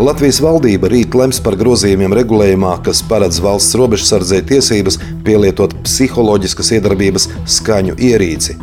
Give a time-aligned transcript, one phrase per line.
[0.00, 7.26] Latvijas valdība rīt lems par grozījumiem regulējumā, kas paredz valsts robežsardzē tiesības pielietot psiholoģiskas iedarbības
[7.58, 8.56] skaņu ierīci.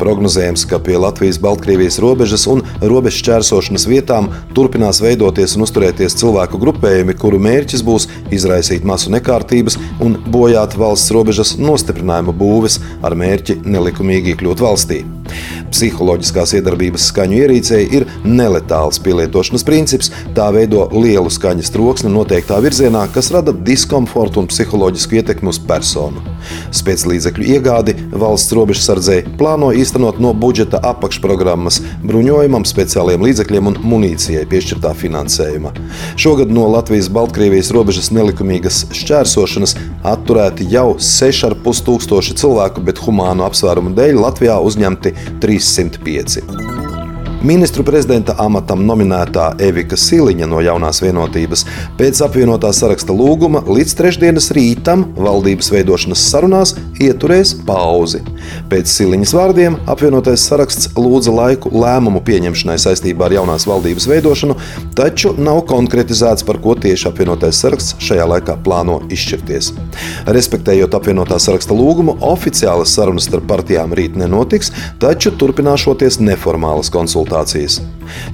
[0.00, 7.14] Prognozējams, ka pie Latvijas-Baltkrievijas robežas un robežu šķērsošanas vietām turpinās veidoties un uzturēties cilvēku grupējumi,
[7.22, 14.34] kuru mērķis būs izraisīt masu nekārtības un bojāt valsts robežas nostiprinājumu būves ar mērķi nelikumīgi
[14.34, 15.04] iekļūt valstī.
[15.70, 20.10] Psiholoģiskās iedarbības skaņu ierīcei ir neletāls pielietošanas princips.
[20.36, 26.22] Tā veido lielu skaņas troksni noteiktā virzienā, kas rada diskomfortu un psiholoģisku ietekmi uz personu.
[26.76, 34.94] Spēclīdzekļu iegādi valsts robežsardzei plāno īstenot no budžeta apakšprogrammas bruņojumam, speciāliem līdzekļiem un munīcijai piešķirtā
[35.00, 35.74] finansējuma.
[36.20, 39.76] Šogad no Latvijas-Baltkrievijas robežas nelikumīgas šķērsošanas
[40.14, 46.69] atturēti jau 6,5 tūkstoši cilvēku, bet humānu apsvērumu dēļ Latvijā uzņemti 305.
[47.40, 51.62] Ministru prezidenta amatam nominētā Evika Siliņa no jaunās vienotības
[51.96, 58.20] pēc apvienotā saraksta lūguma līdz trešdienas rītam valdības veidošanas sarunās ieturēs pauzi.
[58.68, 64.58] Pēc Siliņas vārdiem apvienotais saraksts lūdza laiku lēmumu pieņemšanai saistībā ar jaunās valdības veidošanu,
[65.00, 69.72] taču nav konkretizēts, par ko tieši apvienotais saraksts šajā laikā plāno izšķirties.
[70.28, 77.80] Respektējot apvienotā saraksta lūgumu, oficiālas sarunas starp partijām rīt nenotiks, taču turpināšoties neformālas konsultācijas konsultācijas.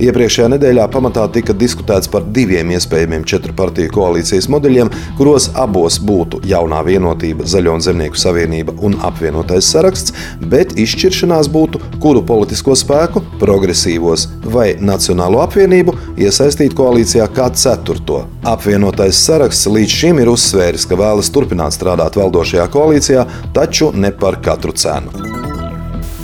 [0.01, 6.41] Iepriekšējā nedēļā pamatā tika diskutēts par diviem iespējamiem četru partiju koalīcijas modeļiem, kuros abos būtu
[6.49, 13.21] jaunā vienotība, Zaļo un Zemnieku savienība un apvienotais saraksts, bet izšķiršanās būtu, kuru politisko spēku,
[13.41, 18.25] progresīvos vai Nacionālo apvienību iesaistīt koalīcijā kā ceturto.
[18.49, 24.41] Apvienotais saraksts līdz šim ir uzsvēris, ka vēlas turpināt strādāt valdošajā koalīcijā, taču ne par
[24.41, 25.36] katru cenu.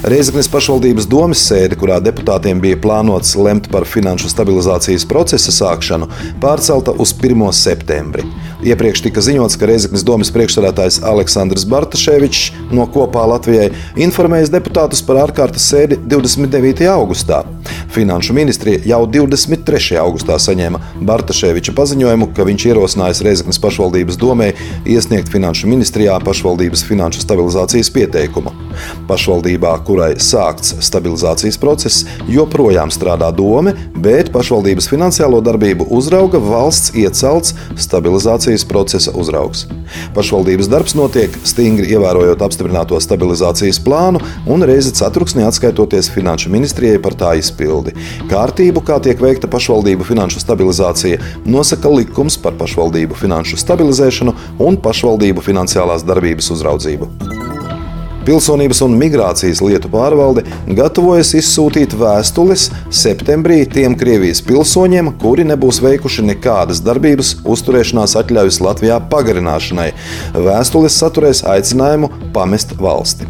[0.03, 6.09] Reizeknas pašvaldības domas sēde, kurā deputātiem bija plānots lemt par finanšu stabilizācijas procesa sākšanu,
[6.43, 7.45] pārcelta uz 1.
[7.55, 8.25] septembri.
[8.67, 13.69] Iepriekš tika ziņots, ka Reizeknas domas priekšsēdētājs Aleksandrs Bartaševičs no kopā Latvijai
[14.09, 16.83] informējas deputātus par ārkārtas sēdi 29.
[16.91, 17.45] augustā.
[17.93, 19.99] Finanšu ministrija jau 23.
[20.01, 24.47] augustā saņēma Bartaševiča paziņojumu, ka viņš ierosinājis Reizeknas pašvaldības domē
[24.89, 28.55] iesniegt Finanšu ministrijā pašvaldības finanšu stabilizācijas pieteikumu.
[29.11, 37.55] Pašvaldībā, kurai sākts stabilizācijas process, joprojām strādā dome, bet pašvaldības finansiālo darbību uzrauga valsts iecelts
[37.81, 39.67] stabilizācijas procesa uzraugs.
[40.17, 47.17] Pašvaldības darbs notiek stingri ievērojot apstiprināto stabilizācijas plānu un reizi ceturksnī atskaitoties Finanšu ministrijai par
[47.19, 47.95] tā izpildi.
[48.31, 55.45] Kārtību, kā tiek veikta pašvaldību finanšu stabilizācija, nosaka likums par pašvaldību finanšu stabilizēšanu un pašvaldību
[55.45, 57.42] finansiālās darbības uzraudzību.
[58.23, 60.45] Pilsonības un migrācijas lietu pārvalde
[60.79, 69.01] gatavojas izsūtīt vēstules septembrī tiem Krievijas pilsoņiem, kuri nebūs veikuši nekādas darbības uzturēšanās atļaujas Latvijā
[69.11, 69.91] pagarināšanai.
[70.39, 73.27] Vēstules saturēs aicinājumu pamest valsti.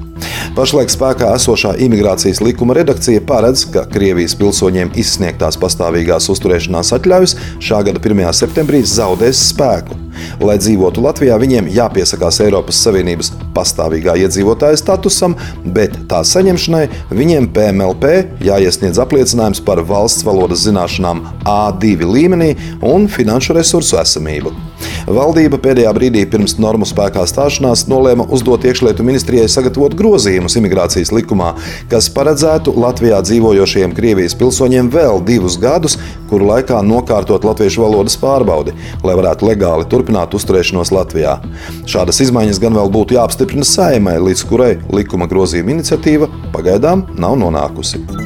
[0.52, 7.84] Pašlaik spēkā esošā imigrācijas likuma redakcija paredz, ka Krievijas pilsoņiem izsniegtās pastāvīgās uzturēšanās atļaujas šā
[7.88, 8.28] gada 1.
[8.44, 10.01] septembrī zaudēs spēku.
[10.42, 18.12] Lai dzīvotu Latvijā, viņiem jāpiesakās Eiropas Savienības pastāvīgā iedzīvotāja statusam, bet tā saņemšanai viņiem PMLP
[18.48, 24.71] jāiesniedz apliecinājums par valsts valodas zināšanām A2 līmenī un finanšu resursu esamību.
[25.06, 31.52] Valdība pēdējā brīdī pirms normu spēkā stāšanās nolēma uzdot iekšlietu ministrijai sagatavot grozījumus imigrācijas likumā,
[31.92, 35.98] kas paredzētu Latvijā dzīvojošiem Krievijas pilsoņiem vēl divus gadus,
[36.30, 41.38] kuru laikā nokārtot latviešu valodas pārbaudi, lai varētu legāli turpināt uzturēšanos Latvijā.
[41.90, 48.21] Šādas izmaiņas gan vēl būtu jāapstiprina saimai, līdz kurai likuma grozījuma iniciatīva pagaidām nav nonākusi.